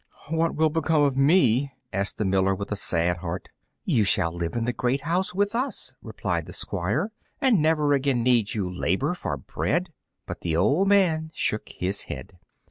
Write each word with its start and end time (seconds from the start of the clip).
"What 0.29 0.55
will 0.55 0.71
become 0.71 1.03
of 1.03 1.15
me?" 1.15 1.73
asked 1.93 2.17
the 2.17 2.25
miller, 2.25 2.55
with 2.55 2.71
a 2.71 2.75
sad 2.75 3.17
heart. 3.17 3.49
"You 3.85 4.03
shall 4.03 4.31
live 4.33 4.55
in 4.55 4.65
the 4.65 4.73
great 4.73 5.01
house 5.01 5.35
with 5.35 5.53
us," 5.53 5.93
replied 6.01 6.47
the 6.47 6.53
Squire, 6.53 7.11
"and 7.39 7.61
never 7.61 7.93
again 7.93 8.23
need 8.23 8.55
you 8.55 8.67
labor 8.67 9.13
for 9.13 9.37
bread." 9.37 9.93
But 10.25 10.41
the 10.41 10.57
old 10.57 10.87
man 10.87 11.29
shook 11.35 11.69
his 11.69 12.05
head. 12.05 12.39